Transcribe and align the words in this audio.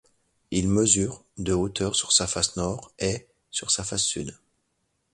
Il 0.49 0.67
mesure 0.67 1.23
de 1.37 1.53
hauteur 1.53 1.95
sur 1.95 2.11
sa 2.11 2.25
face 2.25 2.57
nord 2.57 2.91
et 2.97 3.27
sur 3.51 3.69
sa 3.69 3.83
face 3.83 4.01
sud. 4.01 4.35